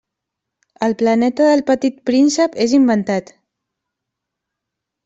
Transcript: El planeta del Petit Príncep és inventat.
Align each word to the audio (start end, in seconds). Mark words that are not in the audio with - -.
El 0.87 0.95
planeta 1.01 1.45
del 1.49 1.63
Petit 1.69 2.01
Príncep 2.11 2.59
és 2.67 2.75
inventat. 2.79 3.33